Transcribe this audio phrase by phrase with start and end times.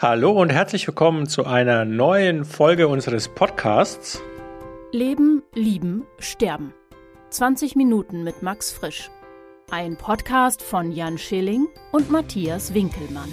[0.00, 4.20] Hallo und herzlich willkommen zu einer neuen Folge unseres Podcasts.
[4.90, 6.74] Leben, Lieben, Sterben.
[7.30, 9.08] 20 Minuten mit Max Frisch.
[9.70, 13.32] Ein Podcast von Jan Schilling und Matthias Winkelmann.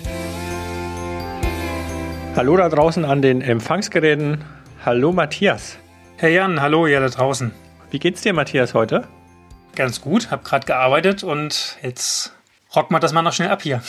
[2.35, 4.43] Hallo da draußen an den Empfangsgeräten.
[4.85, 5.79] Hallo Matthias.
[6.17, 7.51] Hey Jan, hallo ihr da draußen.
[7.89, 9.07] Wie geht's dir, Matthias, heute?
[9.75, 12.35] Ganz gut, hab gerade gearbeitet und jetzt
[12.75, 13.81] rocken wir das mal noch schnell ab hier.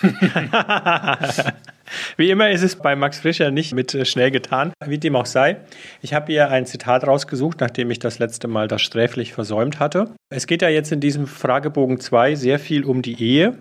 [2.16, 5.26] Wie immer ist es bei Max Frischer nicht mit äh, schnell getan, wie dem auch
[5.26, 5.58] sei.
[6.02, 10.14] Ich habe hier ein Zitat rausgesucht, nachdem ich das letzte Mal das sträflich versäumt hatte.
[10.30, 13.58] Es geht ja jetzt in diesem Fragebogen 2 sehr viel um die Ehe.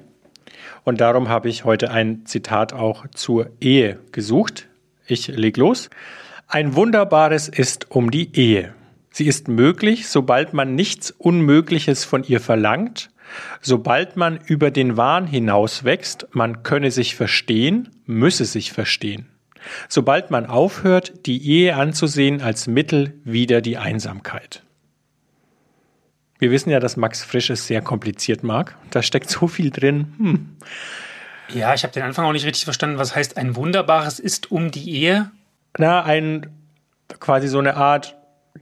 [0.84, 4.68] Und darum habe ich heute ein Zitat auch zur Ehe gesucht.
[5.06, 5.90] Ich leg los.
[6.48, 8.74] Ein wunderbares ist um die Ehe.
[9.12, 13.10] Sie ist möglich, sobald man nichts Unmögliches von ihr verlangt
[13.62, 19.30] Sobald man über den Wahn hinauswächst, man könne sich verstehen, müsse sich verstehen.
[19.88, 24.64] Sobald man aufhört, die Ehe anzusehen als Mittel wider die Einsamkeit.
[26.40, 28.78] Wir wissen ja, dass Max Frisch es sehr kompliziert mag.
[28.92, 30.14] Da steckt so viel drin.
[30.18, 30.58] Hm.
[31.54, 32.98] Ja, ich habe den Anfang auch nicht richtig verstanden.
[32.98, 35.32] Was heißt ein wunderbares ist um die Ehe?
[35.78, 36.48] Na, ein
[37.20, 38.16] quasi so eine Art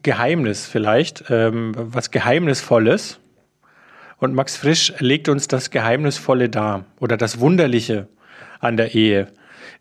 [0.03, 3.19] Geheimnis vielleicht, ähm, was Geheimnisvolles.
[4.19, 8.07] Und Max Frisch legt uns das Geheimnisvolle dar oder das Wunderliche
[8.59, 9.27] an der Ehe,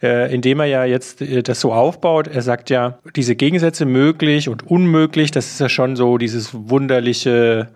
[0.02, 2.28] äh, indem er ja jetzt äh, das so aufbaut.
[2.28, 7.68] Er sagt ja, diese Gegensätze möglich und unmöglich, das ist ja schon so dieses wunderliche,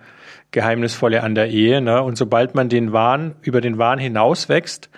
[0.51, 1.81] geheimnisvolle an der Ehe.
[1.81, 2.03] Ne?
[2.03, 4.91] Und sobald man den Wahn über den Wahn hinauswächst,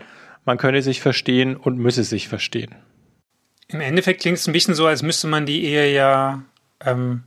[0.45, 2.75] man könne sich verstehen und müsse sich verstehen.
[3.69, 6.43] Im Endeffekt klingt es ein bisschen so, als müsste man die Ehe ja
[6.85, 7.23] ähm,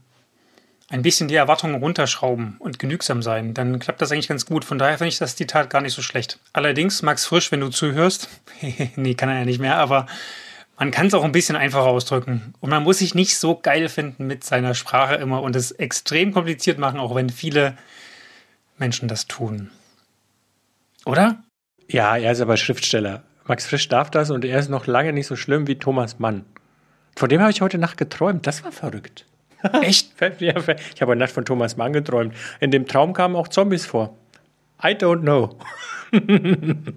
[0.88, 4.64] ein bisschen die Erwartungen runterschrauben und genügsam sein, dann klappt das eigentlich ganz gut.
[4.64, 6.38] Von daher finde ich das Zitat gar nicht so schlecht.
[6.52, 8.28] Allerdings, Max Frisch, wenn du zuhörst,
[8.96, 10.06] nee, kann er ja nicht mehr, aber
[10.78, 12.54] man kann es auch ein bisschen einfacher ausdrücken.
[12.60, 16.32] Und man muss sich nicht so geil finden mit seiner Sprache immer und es extrem
[16.32, 17.76] kompliziert machen, auch wenn viele
[18.78, 19.70] Menschen das tun.
[21.04, 21.42] Oder?
[21.88, 23.22] Ja, er ist aber Schriftsteller.
[23.46, 26.44] Max Frisch darf das und er ist noch lange nicht so schlimm wie Thomas Mann.
[27.16, 28.46] Von dem habe ich heute Nacht geträumt.
[28.46, 29.24] Das war verrückt.
[29.82, 30.12] Echt?
[30.40, 32.34] ich habe eine Nacht von Thomas Mann geträumt.
[32.60, 34.16] In dem Traum kamen auch Zombies vor.
[34.82, 35.56] I don't know.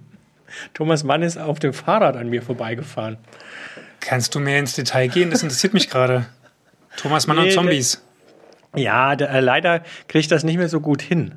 [0.74, 3.18] Thomas Mann ist auf dem Fahrrad an mir vorbeigefahren.
[4.00, 5.30] Kannst du mehr ins Detail gehen?
[5.30, 6.26] Das interessiert mich gerade.
[6.96, 8.02] Thomas Mann nee, und Zombies.
[8.74, 11.34] Ja, der, äh, leider kriege ich das nicht mehr so gut hin.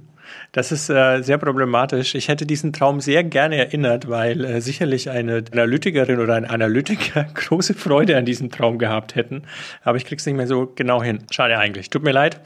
[0.51, 2.15] Das ist äh, sehr problematisch.
[2.15, 7.23] Ich hätte diesen Traum sehr gerne erinnert, weil äh, sicherlich eine Analytikerin oder ein Analytiker
[7.33, 9.43] große Freude an diesem Traum gehabt hätten.
[9.83, 11.23] Aber ich krieg's nicht mehr so genau hin.
[11.31, 11.89] Schade eigentlich.
[11.89, 12.39] Tut mir leid,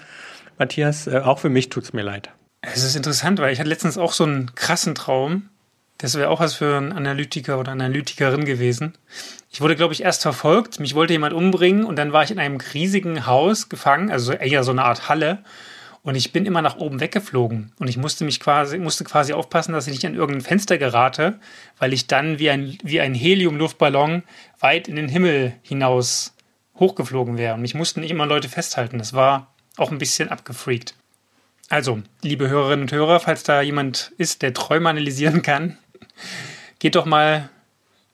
[0.57, 1.07] Matthias.
[1.07, 2.29] Äh, auch für mich tut's mir leid.
[2.61, 5.49] Es ist interessant, weil ich hatte letztens auch so einen krassen Traum.
[5.97, 8.93] Das wäre auch was für einen Analytiker oder Analytikerin gewesen.
[9.51, 10.79] Ich wurde, glaube ich, erst verfolgt.
[10.79, 14.63] Mich wollte jemand umbringen und dann war ich in einem riesigen Haus gefangen, also eher
[14.63, 15.39] so eine Art Halle.
[16.07, 17.73] Und ich bin immer nach oben weggeflogen.
[17.79, 21.37] Und ich musste mich quasi, musste quasi aufpassen, dass ich nicht an irgendein Fenster gerate,
[21.79, 24.23] weil ich dann wie ein, wie ein Helium-Luftballon
[24.61, 26.33] weit in den Himmel hinaus
[26.79, 27.55] hochgeflogen wäre.
[27.55, 28.99] Und mich mussten nicht immer Leute festhalten.
[28.99, 30.95] Das war auch ein bisschen abgefreakt.
[31.67, 35.77] Also, liebe Hörerinnen und Hörer, falls da jemand ist, der Träume analysieren kann,
[36.79, 37.49] geht doch mal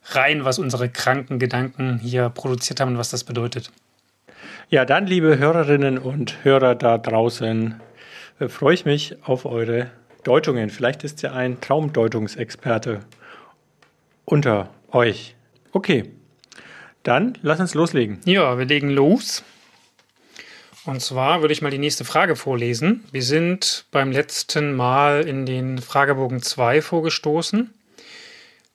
[0.05, 3.71] rein, was unsere kranken Gedanken hier produziert haben und was das bedeutet.
[4.73, 7.79] Ja, dann, liebe Hörerinnen und Hörer da draußen,
[8.39, 9.91] äh, freue ich mich auf eure
[10.23, 10.72] Deutungen.
[10.72, 13.01] Vielleicht ist ja ein Traumdeutungsexperte
[14.25, 15.35] unter euch.
[15.73, 16.09] Okay,
[17.03, 18.19] dann lass uns loslegen.
[18.25, 19.44] Ja, wir legen los.
[20.85, 23.03] Und zwar würde ich mal die nächste Frage vorlesen.
[23.12, 27.72] Wir sind beim letzten Mal in den Fragebogen 2 vorgestoßen.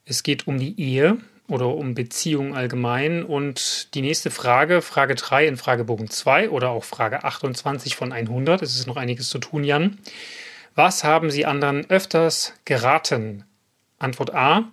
[0.05, 1.17] Es geht um die Ehe
[1.49, 3.23] oder um Beziehungen allgemein.
[3.23, 8.61] Und die nächste Frage, Frage 3 in Fragebogen 2 oder auch Frage 28 von 100,
[8.61, 9.97] es ist noch einiges zu tun, Jan.
[10.75, 13.43] Was haben Sie anderen öfters geraten?
[13.97, 14.71] Antwort A,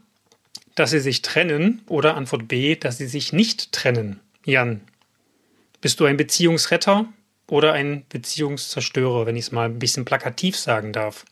[0.77, 4.21] dass sie sich trennen oder Antwort B, dass sie sich nicht trennen.
[4.45, 4.83] Jan,
[5.81, 7.07] bist du ein Beziehungsretter
[7.49, 11.25] oder ein Beziehungszerstörer, wenn ich es mal ein bisschen plakativ sagen darf?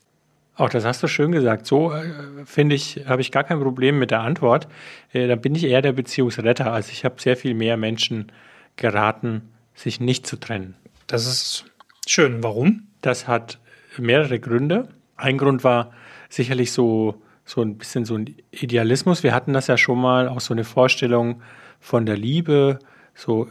[0.57, 1.67] Auch das hast du schön gesagt.
[1.67, 2.05] So äh,
[2.45, 4.69] finde ich, habe ich gar kein Problem mit der Antwort.
[5.13, 6.73] Äh, da bin ich eher der Beziehungsretter.
[6.73, 8.31] Also ich habe sehr viel mehr Menschen
[8.77, 10.77] geraten, sich nicht zu trennen.
[11.07, 11.65] Das ist
[12.07, 12.43] schön.
[12.43, 12.87] Warum?
[13.01, 13.59] Das hat
[13.99, 14.89] mehrere Gründe.
[15.17, 15.93] Ein Grund war
[16.29, 19.23] sicherlich so, so ein bisschen so ein Idealismus.
[19.23, 21.43] Wir hatten das ja schon mal, auch so eine Vorstellung
[21.81, 22.79] von der Liebe,
[23.15, 23.49] so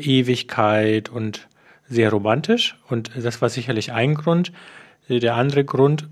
[0.00, 1.48] Ewigkeit und
[1.88, 2.76] sehr romantisch.
[2.88, 4.52] Und das war sicherlich ein Grund.
[5.08, 6.08] Der andere Grund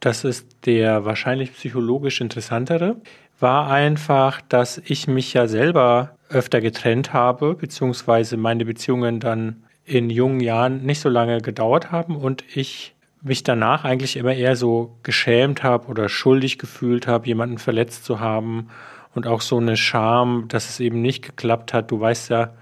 [0.00, 2.96] das ist der wahrscheinlich psychologisch interessantere,
[3.40, 10.10] war einfach, dass ich mich ja selber öfter getrennt habe, beziehungsweise meine Beziehungen dann in
[10.10, 14.96] jungen Jahren nicht so lange gedauert haben und ich mich danach eigentlich immer eher so
[15.02, 18.68] geschämt habe oder schuldig gefühlt habe, jemanden verletzt zu haben
[19.14, 21.90] und auch so eine Scham, dass es eben nicht geklappt hat.
[21.90, 22.54] Du weißt ja,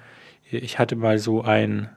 [0.51, 1.91] ich hatte mal so ein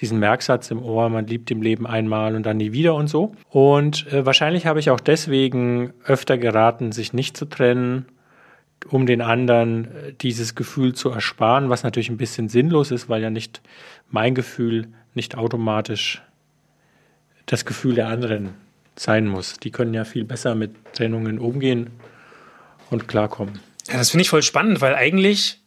[0.00, 3.32] diesen Merksatz im Ohr, man liebt im Leben einmal und dann nie wieder und so.
[3.50, 8.06] Und äh, wahrscheinlich habe ich auch deswegen öfter geraten, sich nicht zu trennen,
[8.88, 13.22] um den anderen äh, dieses Gefühl zu ersparen, was natürlich ein bisschen sinnlos ist, weil
[13.22, 13.60] ja nicht
[14.10, 16.22] mein Gefühl nicht automatisch
[17.46, 18.50] das Gefühl der anderen
[18.96, 19.54] sein muss.
[19.54, 21.90] Die können ja viel besser mit Trennungen umgehen
[22.90, 23.60] und klarkommen.
[23.88, 25.60] Ja, das finde ich voll spannend, weil eigentlich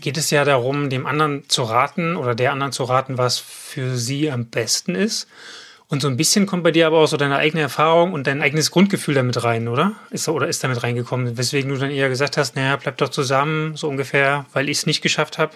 [0.00, 3.96] geht es ja darum, dem anderen zu raten oder der anderen zu raten, was für
[3.96, 5.28] sie am besten ist.
[5.88, 8.42] Und so ein bisschen kommt bei dir aber auch so deine eigene Erfahrung und dein
[8.42, 9.94] eigenes Grundgefühl damit rein, oder?
[10.10, 11.36] Ist, oder ist damit reingekommen?
[11.36, 14.86] Weswegen du dann eher gesagt hast, naja, bleib doch zusammen, so ungefähr, weil ich es
[14.86, 15.52] nicht geschafft habe?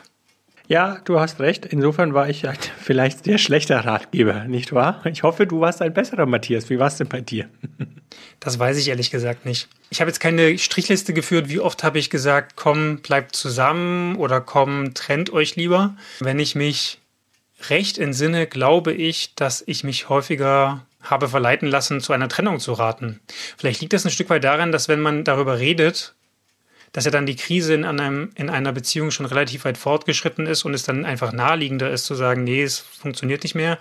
[0.66, 1.66] Ja, du hast recht.
[1.66, 2.42] Insofern war ich
[2.78, 5.02] vielleicht sehr schlechter Ratgeber, nicht wahr?
[5.04, 6.70] Ich hoffe, du warst ein besserer Matthias.
[6.70, 7.48] Wie war es denn bei dir?
[8.38, 9.68] Das weiß ich ehrlich gesagt nicht.
[9.90, 14.40] Ich habe jetzt keine Strichliste geführt, wie oft habe ich gesagt, komm, bleibt zusammen oder
[14.40, 15.96] komm, trennt euch lieber.
[16.20, 17.00] Wenn ich mich
[17.70, 22.72] recht entsinne, glaube ich, dass ich mich häufiger habe verleiten lassen, zu einer Trennung zu
[22.72, 23.20] raten.
[23.56, 26.14] Vielleicht liegt das ein Stück weit daran, dass wenn man darüber redet,
[26.94, 30.64] dass ja dann die Krise in, einem, in einer Beziehung schon relativ weit fortgeschritten ist
[30.64, 33.78] und es dann einfach naheliegender ist zu sagen, nee, es funktioniert nicht mehr.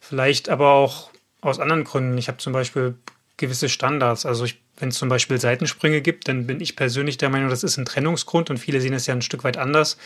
[0.00, 1.10] Vielleicht aber auch
[1.40, 2.18] aus anderen Gründen.
[2.18, 2.94] Ich habe zum Beispiel
[3.38, 4.26] gewisse Standards.
[4.26, 4.46] Also
[4.76, 7.86] wenn es zum Beispiel Seitensprünge gibt, dann bin ich persönlich der Meinung, das ist ein
[7.86, 9.96] Trennungsgrund und viele sehen es ja ein Stück weit anders.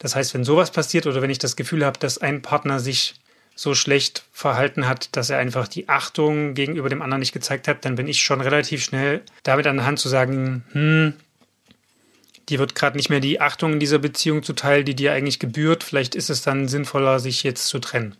[0.00, 3.14] Das heißt, wenn sowas passiert oder wenn ich das Gefühl habe, dass ein Partner sich
[3.54, 7.84] so schlecht verhalten hat, dass er einfach die Achtung gegenüber dem anderen nicht gezeigt hat,
[7.84, 11.14] dann bin ich schon relativ schnell damit an der Hand zu sagen, hm,
[12.52, 15.82] dir wird gerade nicht mehr die Achtung in dieser Beziehung zuteil, die dir eigentlich gebührt.
[15.82, 18.16] Vielleicht ist es dann sinnvoller, sich jetzt zu trennen.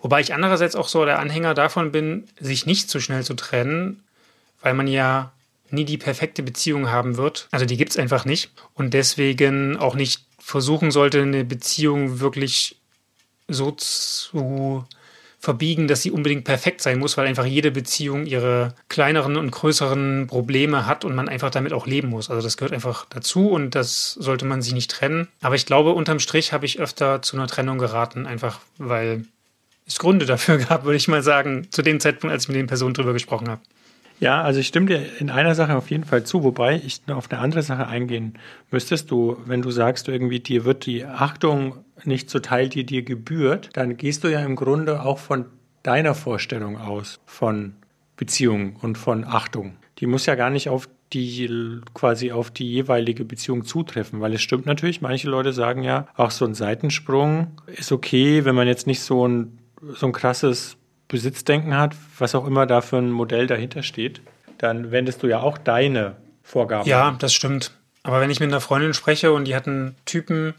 [0.00, 4.02] Wobei ich andererseits auch so der Anhänger davon bin, sich nicht zu schnell zu trennen,
[4.60, 5.32] weil man ja
[5.70, 7.48] nie die perfekte Beziehung haben wird.
[7.50, 8.50] Also die gibt es einfach nicht.
[8.74, 12.76] Und deswegen auch nicht versuchen sollte, eine Beziehung wirklich
[13.48, 14.84] so zu
[15.44, 20.26] verbiegen, dass sie unbedingt perfekt sein muss, weil einfach jede Beziehung ihre kleineren und größeren
[20.26, 22.30] Probleme hat und man einfach damit auch leben muss.
[22.30, 25.28] Also das gehört einfach dazu und das sollte man sich nicht trennen.
[25.42, 29.24] Aber ich glaube, unterm Strich habe ich öfter zu einer Trennung geraten, einfach weil
[29.86, 32.66] es Gründe dafür gab, würde ich mal sagen, zu dem Zeitpunkt, als ich mit den
[32.66, 33.60] Personen drüber gesprochen habe.
[34.20, 37.30] Ja, also ich stimme dir in einer Sache auf jeden Fall zu, wobei ich auf
[37.30, 38.38] eine andere Sache eingehen
[38.70, 43.70] müsstest du, wenn du sagst, irgendwie dir wird die Achtung nicht zuteil, die dir gebührt,
[43.74, 45.46] dann gehst du ja im Grunde auch von
[45.82, 47.74] deiner Vorstellung aus von
[48.16, 49.76] Beziehung und von Achtung.
[49.98, 54.42] Die muss ja gar nicht auf die quasi auf die jeweilige Beziehung zutreffen, weil es
[54.42, 58.86] stimmt natürlich, manche Leute sagen ja, auch so ein Seitensprung ist okay, wenn man jetzt
[58.86, 59.58] nicht so ein
[59.92, 60.76] so ein krasses
[61.08, 64.22] Besitzdenken hat, was auch immer da für ein Modell dahinter steht,
[64.58, 66.88] dann wendest du ja auch deine Vorgaben.
[66.88, 67.72] Ja, das stimmt.
[68.02, 70.54] Aber wenn ich mit einer Freundin spreche und die hat einen Typen,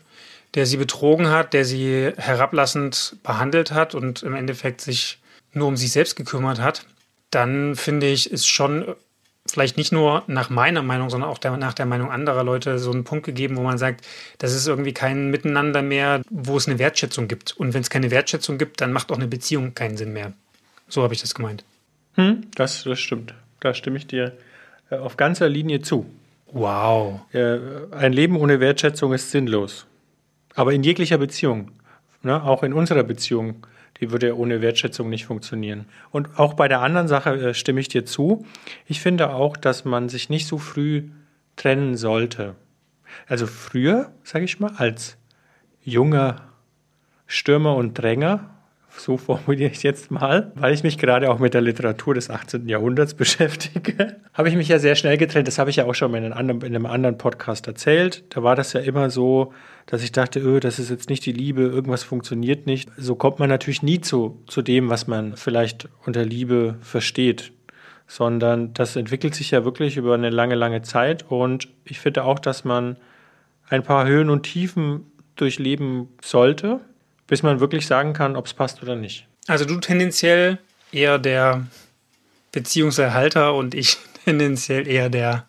[0.55, 5.19] der sie betrogen hat, der sie herablassend behandelt hat und im Endeffekt sich
[5.53, 6.85] nur um sich selbst gekümmert hat,
[7.29, 8.95] dann finde ich, ist schon
[9.47, 12.91] vielleicht nicht nur nach meiner Meinung, sondern auch der, nach der Meinung anderer Leute so
[12.91, 14.05] einen Punkt gegeben, wo man sagt,
[14.39, 17.51] das ist irgendwie kein Miteinander mehr, wo es eine Wertschätzung gibt.
[17.55, 20.33] Und wenn es keine Wertschätzung gibt, dann macht auch eine Beziehung keinen Sinn mehr.
[20.87, 21.63] So habe ich das gemeint.
[22.15, 23.33] Hm, das, das stimmt.
[23.59, 24.37] Da stimme ich dir
[24.89, 26.05] äh, auf ganzer Linie zu.
[26.51, 27.21] Wow.
[27.33, 29.87] Ein Leben ohne Wertschätzung ist sinnlos.
[30.55, 31.71] Aber in jeglicher Beziehung,
[32.23, 33.67] ne, auch in unserer Beziehung,
[33.99, 35.85] die würde ohne Wertschätzung nicht funktionieren.
[36.11, 38.45] Und auch bei der anderen Sache äh, stimme ich dir zu.
[38.87, 41.09] Ich finde auch, dass man sich nicht so früh
[41.55, 42.55] trennen sollte.
[43.27, 45.17] Also früher, sage ich mal, als
[45.83, 46.41] junger
[47.27, 48.54] Stürmer und Dränger
[48.97, 52.29] so formuliere ich es jetzt mal, weil ich mich gerade auch mit der Literatur des
[52.29, 52.67] 18.
[52.67, 55.47] Jahrhunderts beschäftige, habe ich mich ja sehr schnell getrennt.
[55.47, 58.23] Das habe ich ja auch schon in einem, anderen, in einem anderen Podcast erzählt.
[58.29, 59.53] Da war das ja immer so,
[59.85, 62.89] dass ich dachte, öh, das ist jetzt nicht die Liebe, irgendwas funktioniert nicht.
[62.97, 67.51] So kommt man natürlich nie zu, zu dem, was man vielleicht unter Liebe versteht
[68.07, 71.25] sondern das entwickelt sich ja wirklich über eine lange, lange Zeit.
[71.29, 72.97] Und ich finde auch, dass man
[73.67, 76.81] ein paar Höhen und Tiefen durchleben sollte,
[77.27, 79.27] bis man wirklich sagen kann, ob es passt oder nicht.
[79.47, 80.59] Also du tendenziell
[80.91, 81.65] eher der
[82.51, 85.45] Beziehungserhalter und ich tendenziell eher der,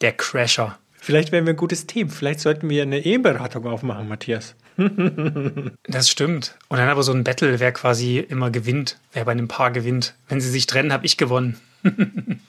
[0.00, 0.78] der Crasher.
[0.98, 2.10] Vielleicht wären wir ein gutes Team.
[2.10, 4.54] Vielleicht sollten wir eine Eheberatung aufmachen, Matthias.
[5.84, 6.56] das stimmt.
[6.68, 10.14] Und dann aber so ein Battle, wer quasi immer gewinnt, wer bei einem Paar gewinnt.
[10.28, 11.60] Wenn sie sich trennen, habe ich gewonnen.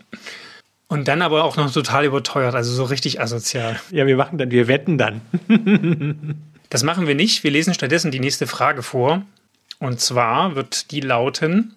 [0.87, 3.79] Und dann aber auch noch total überteuert, also so richtig asozial.
[3.89, 5.21] Ja, wir machen dann, wir wetten dann.
[6.73, 7.43] Das machen wir nicht.
[7.43, 9.21] Wir lesen stattdessen die nächste Frage vor.
[9.77, 11.75] Und zwar wird die lauten: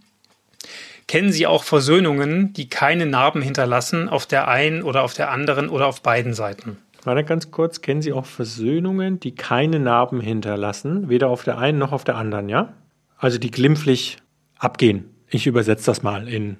[1.07, 5.69] Kennen Sie auch Versöhnungen, die keine Narben hinterlassen, auf der einen oder auf der anderen
[5.69, 6.79] oder auf beiden Seiten?
[7.05, 11.79] Warte ganz kurz, kennen Sie auch Versöhnungen, die keine Narben hinterlassen, weder auf der einen
[11.79, 12.73] noch auf der anderen, ja?
[13.19, 14.17] Also die glimpflich
[14.57, 15.11] abgehen.
[15.29, 16.57] Ich übersetze das mal in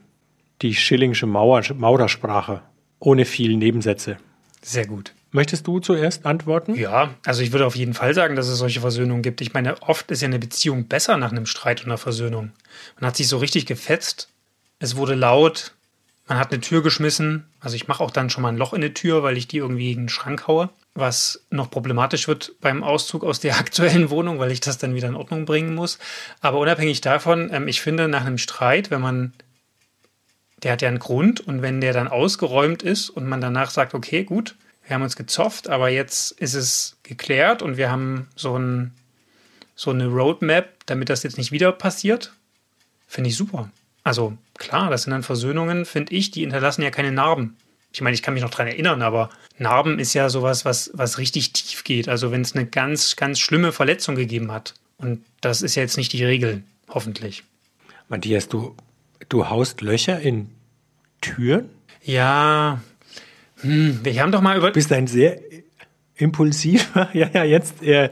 [0.61, 2.61] die Schillingsche Mauer, Maurersprache,
[2.99, 4.19] ohne viel Nebensätze.
[4.61, 5.15] Sehr gut.
[5.37, 6.75] Möchtest du zuerst antworten?
[6.77, 9.43] Ja, also ich würde auf jeden Fall sagen, dass es solche Versöhnungen gibt.
[9.43, 12.53] Ich meine, oft ist ja eine Beziehung besser nach einem Streit und einer Versöhnung.
[12.99, 14.31] Man hat sich so richtig gefetzt,
[14.79, 15.75] es wurde laut,
[16.27, 17.45] man hat eine Tür geschmissen.
[17.61, 19.59] Also ich mache auch dann schon mal ein Loch in die Tür, weil ich die
[19.59, 20.71] irgendwie in den Schrank haue.
[20.95, 25.09] Was noch problematisch wird beim Auszug aus der aktuellen Wohnung, weil ich das dann wieder
[25.09, 25.99] in Ordnung bringen muss.
[26.41, 29.35] Aber unabhängig davon, ähm, ich finde, nach einem Streit, wenn man,
[30.63, 33.93] der hat ja einen Grund und wenn der dann ausgeräumt ist und man danach sagt,
[33.93, 34.55] okay, gut,
[34.87, 38.93] wir haben uns gezofft, aber jetzt ist es geklärt und wir haben so, ein,
[39.75, 42.33] so eine Roadmap, damit das jetzt nicht wieder passiert,
[43.09, 43.71] finde ich super.
[44.05, 47.57] Also klar, das sind dann Versöhnungen, finde ich, die hinterlassen ja keine Narben.
[47.93, 51.19] Ich meine, ich kann mich noch daran erinnern, aber Narben ist ja sowas, was, was
[51.19, 52.09] richtig tief geht.
[52.09, 54.75] Also wenn es eine ganz, ganz schlimme Verletzung gegeben hat.
[54.99, 57.43] Und das ist ja jetzt nicht die Regel, hoffentlich.
[58.09, 58.77] Matthias, du,
[59.29, 60.51] du haust Löcher in
[61.21, 61.71] Türen?
[62.03, 62.81] Ja,
[63.61, 64.69] hm, wir haben doch mal über.
[64.69, 65.41] Du bist ein sehr
[66.17, 68.11] impulsiver, ja, ja, jetzt, äh,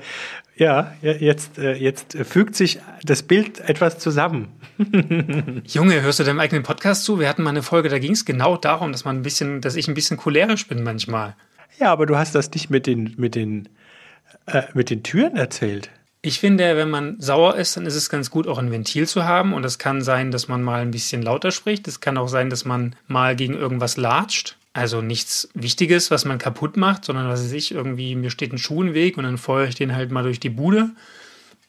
[0.56, 4.48] ja, jetzt, äh, jetzt fügt sich das Bild etwas zusammen.
[5.66, 7.18] Junge, hörst du deinem eigenen Podcast zu?
[7.18, 9.76] Wir hatten mal eine Folge, da ging es genau darum, dass man ein bisschen, dass
[9.76, 11.34] ich ein bisschen cholerisch bin manchmal.
[11.80, 13.68] Ja, aber du hast das nicht mit den, mit den,
[14.46, 15.90] äh, mit den Türen erzählt.
[16.22, 19.24] Ich finde, wenn man sauer ist, dann ist es ganz gut, auch ein Ventil zu
[19.24, 19.52] haben.
[19.52, 21.86] Und es kann sein, dass man mal ein bisschen lauter spricht.
[21.86, 24.56] Es kann auch sein, dass man mal gegen irgendwas latscht.
[24.74, 28.58] Also nichts Wichtiges, was man kaputt macht, sondern was weiß ich, irgendwie, mir steht ein
[28.58, 30.90] Schuh im Weg und dann feuere ich den halt mal durch die Bude.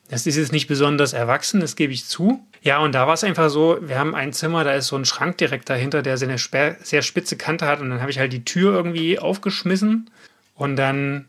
[0.10, 2.46] Das ist jetzt nicht besonders erwachsen, das gebe ich zu.
[2.62, 5.06] Ja, und da war es einfach so, wir haben ein Zimmer, da ist so ein
[5.06, 8.44] Schrank direkt dahinter, der eine sehr spitze Kante hat und dann habe ich halt die
[8.44, 10.10] Tür irgendwie aufgeschmissen
[10.56, 11.26] und dann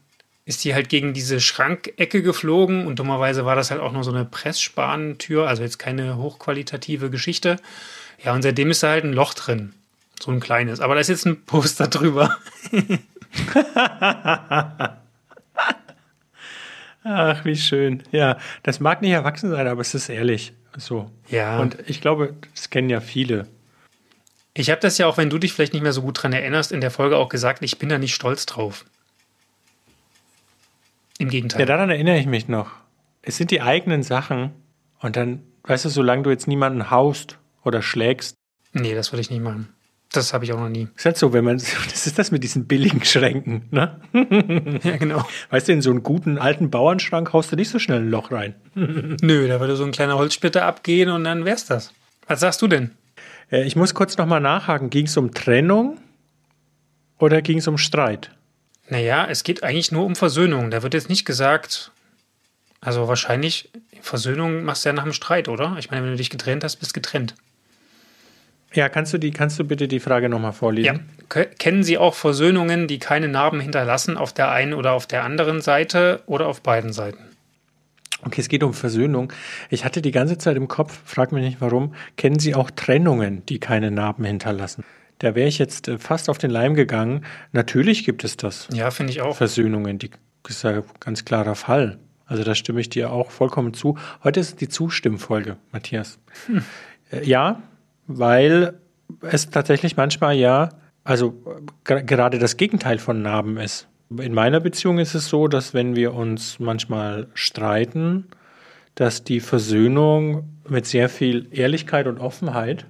[0.47, 4.13] ist die halt gegen diese Schrankecke geflogen und dummerweise war das halt auch nur so
[4.13, 7.57] eine Pressspanentür, also jetzt keine hochqualitative Geschichte.
[8.25, 9.75] Ja, und seitdem ist da halt ein Loch drin.
[10.21, 10.81] So ein kleines.
[10.81, 12.37] Aber da ist jetzt ein Poster drüber.
[17.05, 18.03] Ach, wie schön.
[18.11, 20.53] Ja, das mag nicht erwachsen sein, aber es ist ehrlich.
[20.77, 21.11] So.
[21.29, 21.59] Ja.
[21.59, 23.47] Und ich glaube, das kennen ja viele.
[24.55, 26.73] Ich habe das ja auch, wenn du dich vielleicht nicht mehr so gut dran erinnerst,
[26.73, 28.87] in der Folge auch gesagt, ich bin da nicht stolz drauf.
[31.19, 31.61] Im Gegenteil.
[31.61, 32.71] Ja, daran erinnere ich mich noch.
[33.23, 34.53] Es sind die eigenen Sachen
[35.01, 38.35] und dann, weißt du, solange du jetzt niemanden haust oder schlägst.
[38.73, 39.69] Nee, das würde ich nicht machen.
[40.13, 40.89] Das habe ich auch noch nie.
[40.97, 41.57] Ist halt so, wenn man,
[41.91, 44.01] das ist das mit diesen billigen Schränken, ne?
[44.83, 45.27] ja, genau.
[45.51, 48.31] Weißt du, in so einen guten alten Bauernschrank haust du nicht so schnell ein Loch
[48.31, 48.55] rein.
[48.75, 51.93] Nö, da würde so ein kleiner Holzsplitter abgehen und dann wär's das.
[52.27, 52.93] Was sagst du denn?
[53.51, 54.91] Äh, ich muss kurz nochmal nachhaken.
[54.91, 55.99] Ging es um Trennung
[57.19, 58.31] oder ging es um Streit?
[58.89, 60.71] Naja, es geht eigentlich nur um Versöhnung.
[60.71, 61.91] Da wird jetzt nicht gesagt,
[62.81, 63.71] also wahrscheinlich,
[64.01, 65.77] Versöhnung machst du ja nach dem Streit, oder?
[65.79, 67.35] Ich meine, wenn du dich getrennt hast, bist getrennt.
[68.77, 71.09] Ja, kannst du, die, kannst du bitte die Frage nochmal vorlesen?
[71.35, 71.45] Ja.
[71.59, 75.63] Kennen Sie auch Versöhnungen, die keine Narben hinterlassen, auf der einen oder auf der anderen
[75.63, 77.25] Seite oder auf beiden Seiten?
[78.23, 79.33] Okay, es geht um Versöhnung.
[79.71, 83.45] Ich hatte die ganze Zeit im Kopf, frag mich nicht warum, kennen Sie auch Trennungen,
[83.47, 84.85] die keine Narben hinterlassen?
[85.19, 87.25] Da wäre ich jetzt äh, fast auf den Leim gegangen.
[87.53, 88.69] Natürlich gibt es das.
[88.73, 89.37] Ja, finde ich auch.
[89.37, 90.11] Versöhnungen, die
[90.49, 91.99] ist ja ganz klarer Fall.
[92.27, 93.97] Also da stimme ich dir auch vollkommen zu.
[94.23, 96.19] Heute ist die Zustimmfolge, Matthias.
[96.47, 96.63] Hm.
[97.23, 97.63] Ja,
[98.07, 98.79] weil
[99.21, 100.71] es tatsächlich manchmal ja,
[101.05, 101.35] also
[101.85, 103.89] gerade das Gegenteil von Narben ist.
[104.11, 108.27] In meiner Beziehung ist es so, dass wenn wir uns manchmal streiten,
[108.95, 112.87] dass die Versöhnung mit sehr viel Ehrlichkeit und Offenheit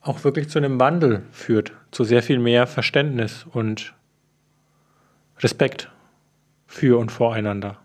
[0.00, 3.94] auch wirklich zu einem Wandel führt, zu sehr viel mehr Verständnis und
[5.40, 5.90] Respekt
[6.66, 7.78] für und voreinander.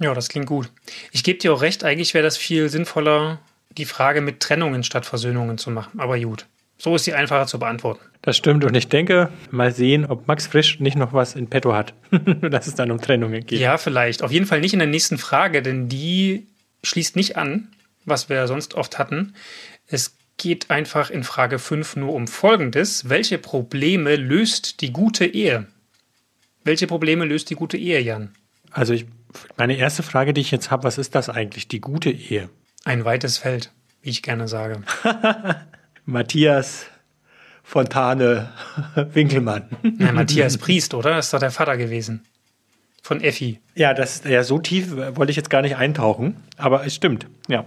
[0.00, 0.70] Ja, das klingt gut.
[1.10, 3.40] Ich gebe dir auch recht, eigentlich wäre das viel sinnvoller,
[3.78, 6.00] die Frage mit Trennungen statt Versöhnungen zu machen.
[6.00, 6.46] Aber gut,
[6.78, 8.00] so ist sie einfacher zu beantworten.
[8.22, 11.74] Das stimmt und ich denke, mal sehen, ob Max Frisch nicht noch was in petto
[11.74, 11.94] hat,
[12.42, 13.60] dass es dann um Trennungen geht.
[13.60, 14.22] Ja, vielleicht.
[14.22, 16.46] Auf jeden Fall nicht in der nächsten Frage, denn die
[16.82, 17.68] schließt nicht an,
[18.04, 19.34] was wir sonst oft hatten.
[19.86, 23.08] Es geht einfach in Frage 5 nur um Folgendes.
[23.08, 25.66] Welche Probleme löst die gute Ehe?
[26.64, 28.34] Welche Probleme löst die gute Ehe, Jan?
[28.70, 29.06] Also ich,
[29.56, 32.48] meine erste Frage, die ich jetzt habe, was ist das eigentlich, die gute Ehe?
[32.84, 33.70] Ein weites Feld,
[34.02, 34.82] wie ich gerne sage.
[36.04, 36.86] Matthias
[37.62, 38.50] Fontane
[39.12, 39.68] Winkelmann.
[39.98, 41.10] Na, Matthias Priest, oder?
[41.10, 42.24] Das ist doch der Vater gewesen.
[43.02, 43.60] Von Effi.
[43.74, 47.64] Ja, das, ja, so tief wollte ich jetzt gar nicht eintauchen, aber es stimmt, ja.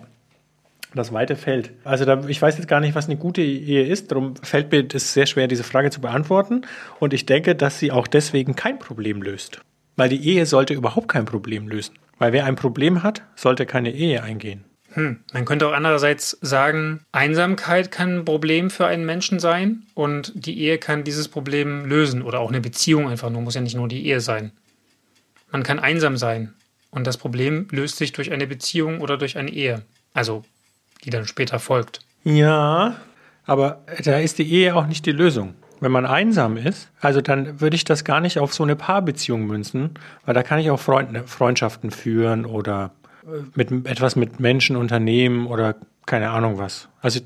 [0.93, 1.71] Das weite Feld.
[1.83, 4.11] Also da, ich weiß jetzt gar nicht, was eine gute Ehe ist.
[4.11, 6.61] Darum fällt mir es sehr schwer, diese Frage zu beantworten.
[7.01, 9.59] Und ich denke, dass sie auch deswegen kein Problem löst.
[9.97, 11.95] Weil die Ehe sollte überhaupt kein Problem lösen.
[12.17, 14.63] Weil wer ein Problem hat, sollte keine Ehe eingehen.
[14.95, 15.19] Hm.
[15.33, 20.57] Man könnte auch andererseits sagen, Einsamkeit kann ein Problem für einen Menschen sein und die
[20.59, 23.89] Ehe kann dieses Problem lösen oder auch eine Beziehung einfach nur, muss ja nicht nur
[23.89, 24.51] die Ehe sein.
[25.51, 26.53] Man kann einsam sein
[26.91, 29.81] und das Problem löst sich durch eine Beziehung oder durch eine Ehe,
[30.13, 30.45] also
[31.03, 31.99] die dann später folgt.
[32.23, 32.95] Ja,
[33.45, 35.55] aber da ist die Ehe auch nicht die Lösung.
[35.81, 39.45] Wenn man einsam ist, also dann würde ich das gar nicht auf so eine Paarbeziehung
[39.45, 39.91] münzen,
[40.25, 42.91] weil da kann ich auch Freund, Freundschaften führen oder
[43.55, 46.89] mit etwas mit Menschen, Unternehmen oder keine Ahnung was.
[47.01, 47.21] Also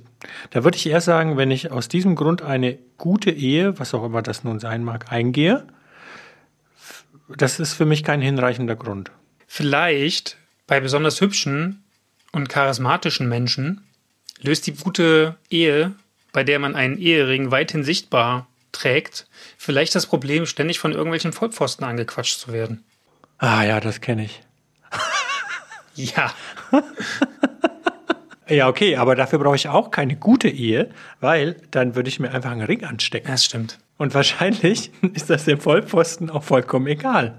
[0.52, 4.06] da würde ich eher sagen, wenn ich aus diesem Grund eine gute Ehe, was auch
[4.06, 5.68] immer das nun sein mag, eingehe,
[7.38, 9.12] das ist für mich kein hinreichender Grund.
[9.48, 10.38] Vielleicht
[10.68, 11.84] bei besonders hübschen
[12.32, 13.82] und charismatischen Menschen
[14.42, 15.94] löst die gute Ehe,
[16.32, 19.28] bei der man einen Ehering weithin sichtbar trägt,
[19.58, 22.84] vielleicht das Problem, ständig von irgendwelchen Vollpfosten angequatscht zu werden.
[23.38, 24.42] Ah ja, das kenne ich.
[25.96, 26.32] Ja.
[28.48, 32.32] ja, okay, aber dafür brauche ich auch keine gute Ehe, weil dann würde ich mir
[32.32, 33.30] einfach einen Ring anstecken.
[33.30, 33.80] Das stimmt.
[34.00, 37.38] Und wahrscheinlich ist das dem Vollpfosten auch vollkommen egal.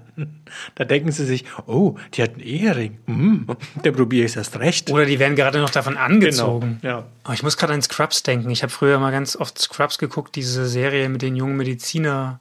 [0.75, 2.99] Da denken sie sich, oh, die hat einen Ehering.
[3.07, 3.51] Mm,
[3.83, 4.91] der probiere ich erst recht.
[4.91, 6.77] Oder die werden gerade noch davon angezogen.
[6.81, 7.05] Genau, ja.
[7.27, 8.51] Oh, ich muss gerade an Scrubs denken.
[8.51, 12.37] Ich habe früher mal ganz oft Scrubs geguckt, diese Serie mit den jungen MedizinerInnen.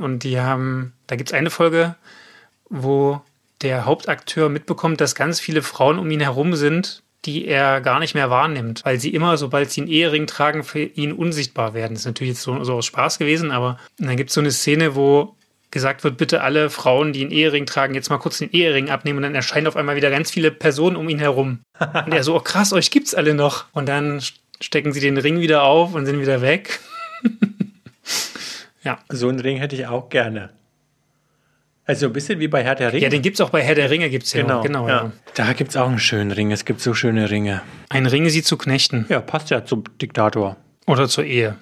[0.00, 1.96] Und die haben, da gibt es eine Folge,
[2.70, 3.20] wo
[3.64, 8.14] der Hauptakteur mitbekommt, dass ganz viele Frauen um ihn herum sind, die er gar nicht
[8.14, 11.94] mehr wahrnimmt, weil sie immer, sobald sie einen Ehering tragen, für ihn unsichtbar werden.
[11.94, 14.50] Das ist natürlich jetzt so, so aus Spaß gewesen, aber dann gibt es so eine
[14.50, 15.34] Szene, wo
[15.70, 19.18] gesagt wird, bitte alle Frauen, die einen Ehering tragen, jetzt mal kurz den Ehering abnehmen
[19.18, 21.60] und dann erscheinen auf einmal wieder ganz viele Personen um ihn herum.
[22.06, 23.64] Und er so, oh krass, euch gibt's alle noch.
[23.72, 24.22] Und dann
[24.60, 26.78] stecken sie den Ring wieder auf und sind wieder weg.
[28.84, 28.98] ja.
[29.08, 30.50] So einen Ring hätte ich auch gerne.
[31.86, 33.02] Also ein bisschen wie bei Herr der Ringe.
[33.02, 34.62] Ja, den gibt es auch bei Herr der Ringe, gibt's genau, ja.
[34.62, 34.94] Genau, ja.
[35.04, 35.12] ja.
[35.34, 36.50] Da gibt es auch einen schönen Ring.
[36.50, 37.62] Es gibt so schöne Ringe.
[37.90, 39.04] Ein Ring sie zu knechten.
[39.10, 40.56] Ja, passt ja zum Diktator.
[40.86, 41.56] Oder zur Ehe.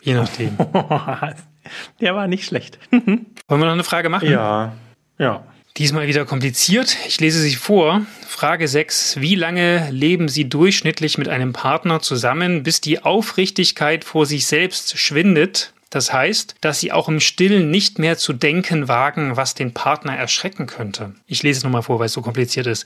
[0.00, 0.56] Je nachdem.
[2.00, 2.78] der war nicht schlecht.
[2.90, 4.30] Wollen wir noch eine Frage machen?
[4.30, 4.74] Ja.
[5.18, 5.44] Ja.
[5.76, 6.96] Diesmal wieder kompliziert.
[7.06, 8.02] Ich lese sie vor.
[8.26, 9.20] Frage 6.
[9.20, 14.98] Wie lange leben Sie durchschnittlich mit einem Partner zusammen, bis die Aufrichtigkeit vor sich selbst
[14.98, 15.72] schwindet?
[15.90, 20.16] Das heißt, dass sie auch im Stillen nicht mehr zu denken wagen, was den Partner
[20.16, 21.14] erschrecken könnte.
[21.26, 22.84] Ich lese es nochmal vor, weil es so kompliziert ist.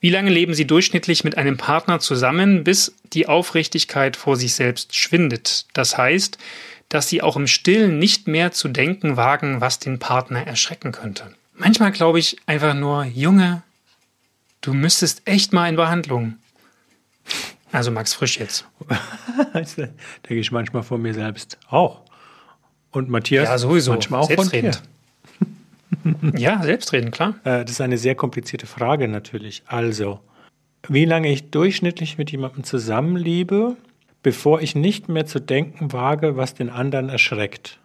[0.00, 4.94] Wie lange leben Sie durchschnittlich mit einem Partner zusammen, bis die Aufrichtigkeit vor sich selbst
[4.94, 5.66] schwindet?
[5.72, 6.36] Das heißt,
[6.90, 11.34] dass Sie auch im Stillen nicht mehr zu denken wagen, was den Partner erschrecken könnte.
[11.54, 13.62] Manchmal glaube ich einfach nur, Junge,
[14.60, 16.34] du müsstest echt mal in Behandlung.
[17.72, 18.66] Also Max Frisch jetzt.
[19.54, 19.94] Denke
[20.28, 22.02] ich manchmal von mir selbst auch.
[22.94, 23.48] Und Matthias?
[23.48, 23.90] Ja, sowieso.
[23.90, 24.82] Manchmal auch selbstredend.
[26.36, 27.34] ja, selbstredend, klar.
[27.42, 29.64] Äh, das ist eine sehr komplizierte Frage natürlich.
[29.66, 30.20] Also,
[30.88, 33.76] wie lange ich durchschnittlich mit jemandem zusammenlebe,
[34.22, 37.80] bevor ich nicht mehr zu denken wage, was den anderen erschreckt?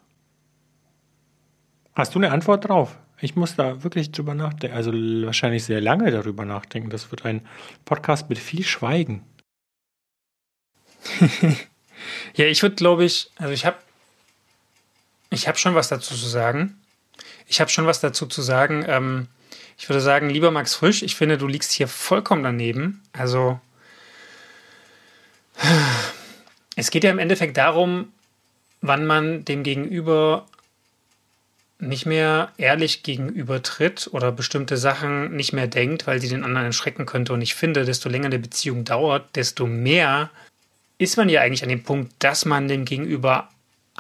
[1.95, 2.95] Hast du eine Antwort drauf?
[3.19, 6.91] Ich muss da wirklich drüber nachdenken, also wahrscheinlich sehr lange darüber nachdenken.
[6.91, 7.41] Das wird ein
[7.83, 9.23] Podcast mit viel Schweigen.
[12.35, 13.77] ja, ich würde, glaube ich, also ich habe
[15.29, 16.79] ich habe schon was dazu zu sagen.
[17.47, 18.83] Ich habe schon was dazu zu sagen.
[18.87, 19.27] Ähm,
[19.77, 23.01] ich würde sagen, lieber Max Frisch, ich finde, du liegst hier vollkommen daneben.
[23.13, 23.59] Also,
[26.75, 28.11] es geht ja im Endeffekt darum,
[28.81, 30.45] wann man dem Gegenüber
[31.79, 37.05] nicht mehr ehrlich gegenübertritt oder bestimmte Sachen nicht mehr denkt, weil sie den anderen erschrecken
[37.05, 37.31] könnte.
[37.31, 40.29] Und ich finde, desto länger eine Beziehung dauert, desto mehr
[40.97, 43.49] ist man ja eigentlich an dem Punkt, dass man dem Gegenüber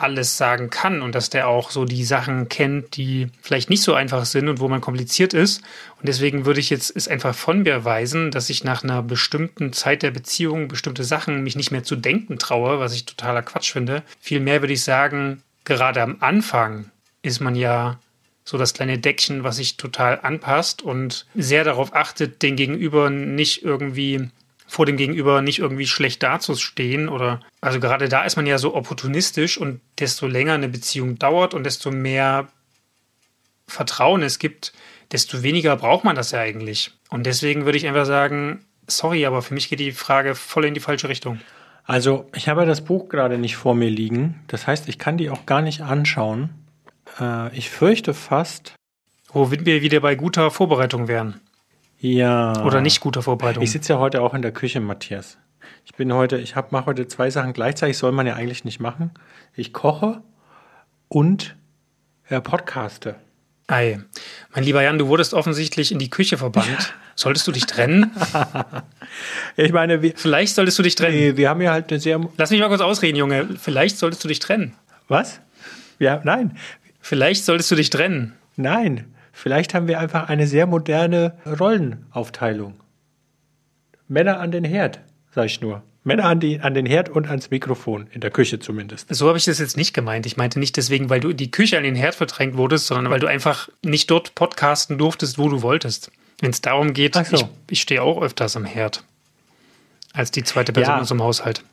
[0.01, 3.93] alles sagen kann und dass der auch so die Sachen kennt, die vielleicht nicht so
[3.93, 5.61] einfach sind und wo man kompliziert ist.
[5.97, 9.73] Und deswegen würde ich jetzt es einfach von mir weisen, dass ich nach einer bestimmten
[9.73, 13.71] Zeit der Beziehung bestimmte Sachen mich nicht mehr zu denken traue, was ich totaler Quatsch
[13.71, 14.03] finde.
[14.19, 17.99] Vielmehr würde ich sagen, gerade am Anfang ist man ja
[18.43, 23.63] so das kleine Deckchen, was sich total anpasst und sehr darauf achtet, den Gegenüber nicht
[23.63, 24.29] irgendwie
[24.69, 28.75] vor dem Gegenüber nicht irgendwie schlecht dazustehen oder also gerade da ist man ja so
[28.75, 32.47] opportunistisch und desto länger eine Beziehung dauert und desto mehr
[33.67, 34.71] Vertrauen es gibt,
[35.11, 36.91] desto weniger braucht man das ja eigentlich.
[37.09, 40.75] Und deswegen würde ich einfach sagen, sorry, aber für mich geht die Frage voll in
[40.75, 41.39] die falsche Richtung.
[41.85, 44.43] Also, ich habe das Buch gerade nicht vor mir liegen.
[44.47, 46.51] Das heißt, ich kann die auch gar nicht anschauen.
[47.19, 48.75] Äh, ich fürchte fast.
[49.31, 51.41] Wo wir wieder bei guter Vorbereitung wären.
[51.99, 52.63] Ja.
[52.63, 53.63] Oder nicht guter Vorbereitung.
[53.63, 55.37] Ich sitze ja heute auch in der Küche, Matthias.
[55.85, 59.11] Ich bin heute, ich mache heute zwei Sachen gleichzeitig, soll man ja eigentlich nicht machen.
[59.55, 60.21] Ich koche
[61.07, 61.55] und
[62.29, 63.15] äh, podcaste.
[63.67, 63.99] Ei.
[64.55, 66.93] Mein lieber Jan, du wurdest offensichtlich in die Küche verbannt.
[67.15, 68.11] Solltest du dich trennen?
[69.57, 71.17] ich meine, wir, Vielleicht solltest du dich trennen.
[71.17, 72.19] wir, wir haben ja halt eine sehr.
[72.37, 73.47] Lass mich mal kurz ausreden, Junge.
[73.59, 74.73] Vielleicht solltest du dich trennen.
[75.09, 75.41] Was?
[75.99, 76.57] Ja, nein,
[77.01, 78.33] Vielleicht solltest du dich trennen.
[78.55, 79.13] nein.
[79.41, 82.73] Vielleicht haben wir einfach eine sehr moderne Rollenaufteilung.
[84.09, 84.99] Männer an den Herd,
[85.33, 85.81] sag ich nur.
[86.03, 89.13] Männer an, die, an den Herd und ans Mikrofon, in der Küche zumindest.
[89.15, 90.25] So habe ich das jetzt nicht gemeint.
[90.25, 93.13] Ich meinte nicht deswegen, weil du in die Küche an den Herd verdrängt wurdest, sondern
[93.13, 96.11] weil du einfach nicht dort podcasten durftest, wo du wolltest.
[96.41, 97.35] Wenn es darum geht, so.
[97.37, 99.05] ich, ich stehe auch öfters am Herd.
[100.11, 100.95] Als die zweite Person Ja.
[100.95, 101.63] in unserem Haushalt.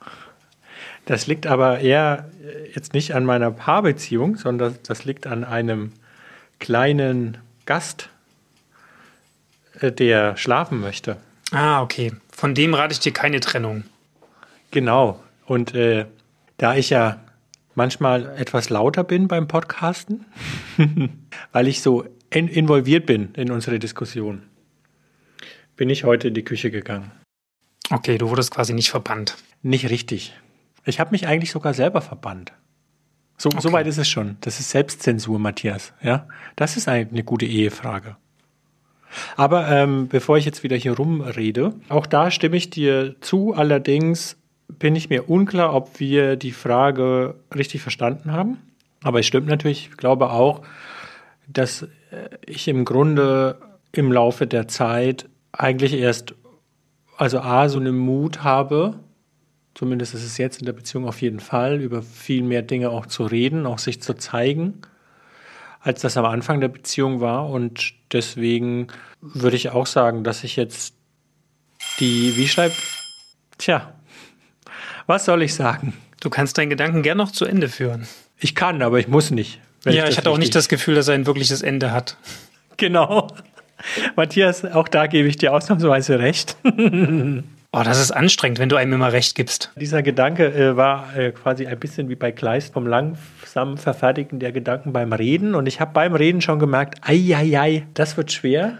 [1.06, 5.92] Das liegt aber eher äh, jetzt nicht an meiner Paarbeziehung, sondern das liegt an einem
[6.60, 8.08] kleinen Gast,
[9.80, 11.18] äh, der schlafen möchte.
[11.52, 12.12] Ah, okay.
[12.32, 13.84] Von dem rate ich dir keine Trennung.
[14.70, 15.22] Genau.
[15.44, 16.06] Und äh,
[16.56, 17.20] da ich ja
[17.74, 20.24] manchmal etwas lauter bin beim Podcasten,
[21.52, 24.42] weil ich so in involviert bin in unsere Diskussion,
[25.76, 27.12] bin ich heute in die Küche gegangen.
[27.90, 29.36] Okay, du wurdest quasi nicht verbannt.
[29.62, 30.34] Nicht richtig.
[30.84, 32.52] Ich habe mich eigentlich sogar selber verbannt.
[33.38, 34.36] So, so weit ist es schon.
[34.40, 35.92] Das ist Selbstzensur, Matthias.
[36.02, 38.16] Ja, das ist eine, eine gute Ehefrage.
[39.36, 43.54] Aber ähm, bevor ich jetzt wieder hier rumrede, auch da stimme ich dir zu.
[43.54, 44.36] Allerdings
[44.68, 48.58] bin ich mir unklar, ob wir die Frage richtig verstanden haben.
[49.02, 49.88] Aber es stimmt natürlich.
[49.90, 50.62] Ich glaube auch,
[51.46, 51.88] dass äh,
[52.44, 53.58] ich im Grunde
[53.92, 56.34] im Laufe der Zeit eigentlich erst,
[57.16, 58.98] also A, so einen Mut habe,
[59.76, 63.06] zumindest ist es jetzt in der Beziehung auf jeden Fall, über viel mehr Dinge auch
[63.06, 64.80] zu reden, auch sich zu zeigen,
[65.80, 67.50] als das am Anfang der Beziehung war.
[67.50, 68.88] Und deswegen
[69.20, 70.94] würde ich auch sagen, dass ich jetzt
[72.00, 72.76] die, wie schreibt,
[73.58, 73.92] tja,
[75.06, 75.92] was soll ich sagen?
[76.20, 78.08] Du kannst deinen Gedanken gern noch zu Ende führen.
[78.38, 79.60] Ich kann, aber ich muss nicht.
[79.84, 82.16] ja, das ich hatte auch nicht das Gefühl, dass er ein wirkliches Ende hat.
[82.78, 83.28] Genau.
[84.16, 86.56] Matthias, auch da gebe ich dir ausnahmsweise recht.
[87.78, 89.70] Oh, das ist anstrengend, wenn du einem immer recht gibst.
[89.76, 94.50] Dieser Gedanke äh, war äh, quasi ein bisschen wie bei Kleist vom langsamen Verfertigen der
[94.50, 95.54] Gedanken beim Reden.
[95.54, 98.78] Und ich habe beim Reden schon gemerkt, ei, ei, ei, das wird schwer.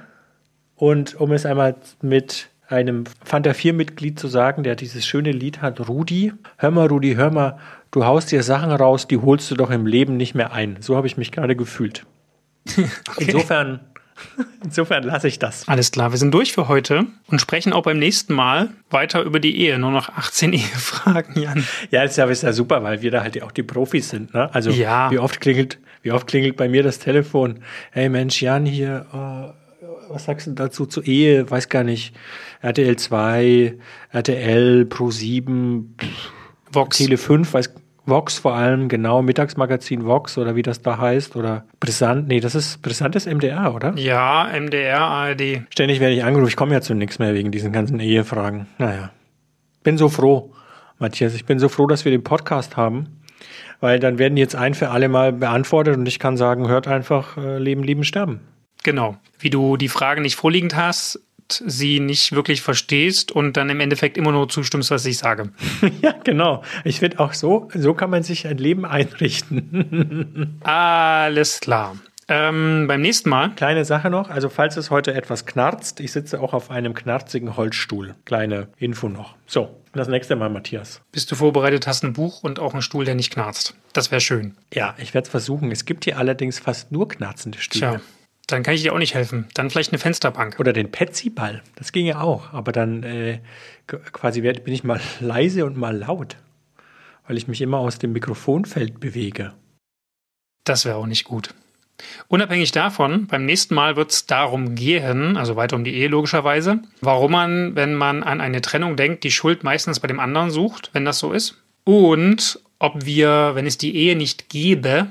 [0.76, 5.86] Und um es einmal mit einem Fanta 4-Mitglied zu sagen, der dieses schöne Lied hat,
[5.88, 7.58] Rudi, hör mal, Rudi, hör mal,
[7.90, 10.78] du haust dir Sachen raus, die holst du doch im Leben nicht mehr ein.
[10.80, 12.06] So habe ich mich gerade gefühlt.
[13.18, 13.80] Insofern,
[14.64, 15.68] insofern lasse ich das.
[15.68, 19.40] Alles klar, wir sind durch für heute und sprechen auch beim nächsten Mal weiter über
[19.40, 19.78] die Ehe.
[19.78, 21.64] Nur noch 18 Ehefragen, Jan.
[21.90, 24.34] Ja, ist ja, ist ja super, weil wir da halt auch die Profis sind.
[24.34, 24.52] Ne?
[24.54, 25.10] Also Ja.
[25.10, 27.60] wie oft klingelt, wie oft klingelt bei mir das Telefon?
[27.90, 29.52] Hey Mensch, Jan hier, oh,
[30.12, 31.50] was sagst du dazu zur Ehe?
[31.50, 32.14] Weiß gar nicht.
[32.62, 33.74] RTL 2,
[34.12, 35.96] RTL, Pro 7,
[36.70, 36.96] Vox.
[36.98, 37.74] Tele 5, weiß
[38.06, 41.36] Vox vor allem, genau, Mittagsmagazin Vox oder wie das da heißt.
[41.36, 43.94] Oder Brisant, nee, das ist Brisant ist MDR, oder?
[43.96, 45.62] Ja, MDR, ARD.
[45.70, 48.66] Ständig werde ich angerufen, ich komme ja zu nichts mehr wegen diesen ganzen Ehefragen.
[48.78, 49.10] Naja.
[49.82, 50.52] Bin so froh,
[50.98, 51.34] Matthias.
[51.34, 53.20] Ich bin so froh, dass wir den Podcast haben.
[53.80, 56.88] Weil dann werden die jetzt ein für alle Mal beantwortet und ich kann sagen, hört
[56.88, 58.40] einfach äh, Leben, Lieben, Sterben.
[58.82, 59.16] Genau.
[59.38, 61.20] Wie du die Frage nicht vorliegend hast,
[61.52, 65.50] sie nicht wirklich verstehst und dann im Endeffekt immer nur zustimmst, was ich sage.
[66.02, 66.62] ja, genau.
[66.84, 70.58] Ich finde auch so, so kann man sich ein Leben einrichten.
[70.62, 71.96] Alles klar.
[72.28, 73.50] Ähm, beim nächsten Mal.
[73.54, 77.56] Kleine Sache noch, also falls es heute etwas knarzt, ich sitze auch auf einem knarzigen
[77.56, 78.16] Holzstuhl.
[78.24, 79.36] Kleine Info noch.
[79.46, 81.02] So, das nächste Mal, Matthias.
[81.12, 83.74] Bist du vorbereitet, hast ein Buch und auch einen Stuhl, der nicht knarzt.
[83.92, 84.56] Das wäre schön.
[84.74, 85.70] Ja, ich werde es versuchen.
[85.70, 87.90] Es gibt hier allerdings fast nur knarzende Stühle.
[87.92, 88.00] Tja,
[88.46, 89.48] dann kann ich dir auch nicht helfen.
[89.54, 90.58] Dann vielleicht eine Fensterbank.
[90.60, 91.62] Oder den Petsy-Ball.
[91.74, 92.52] Das ging ja auch.
[92.52, 93.40] Aber dann äh,
[93.86, 96.36] quasi werd, bin ich mal leise und mal laut.
[97.26, 99.52] Weil ich mich immer aus dem Mikrofonfeld bewege.
[100.64, 101.54] Das wäre auch nicht gut.
[102.28, 106.80] Unabhängig davon, beim nächsten Mal wird es darum gehen, also weiter um die Ehe logischerweise,
[107.00, 110.90] warum man, wenn man an eine Trennung denkt, die Schuld meistens bei dem anderen sucht,
[110.92, 111.56] wenn das so ist.
[111.84, 115.06] Und ob wir, wenn es die Ehe nicht gäbe,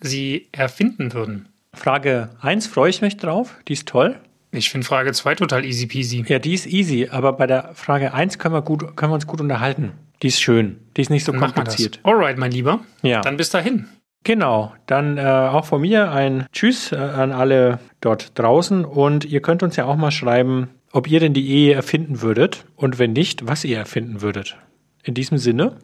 [0.00, 1.48] sie erfinden würden.
[1.74, 3.56] Frage 1 freue ich mich drauf.
[3.68, 4.20] Die ist toll.
[4.52, 6.24] Ich finde Frage 2 total easy peasy.
[6.26, 7.08] Ja, die ist easy.
[7.10, 9.92] Aber bei der Frage 1 können wir, gut, können wir uns gut unterhalten.
[10.22, 10.80] Die ist schön.
[10.96, 12.00] Die ist nicht so kompliziert.
[12.02, 12.80] Alright, mein Lieber.
[13.02, 13.20] Ja.
[13.20, 13.86] Dann bis dahin.
[14.22, 19.40] Genau, dann äh, auch von mir ein Tschüss äh, an alle dort draußen und ihr
[19.40, 23.14] könnt uns ja auch mal schreiben, ob ihr denn die Ehe erfinden würdet und wenn
[23.14, 24.58] nicht, was ihr erfinden würdet.
[25.04, 25.78] In diesem Sinne,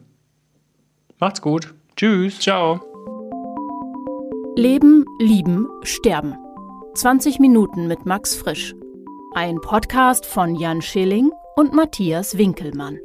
[1.17, 1.73] macht's gut.
[1.95, 2.39] Tschüss.
[2.39, 2.96] Ciao.
[4.57, 6.35] Leben, Lieben, Sterben.
[6.95, 8.73] 20 Minuten mit Max Frisch.
[9.35, 12.97] Ein Podcast von Jan Schilling und Matthias Winkelmann.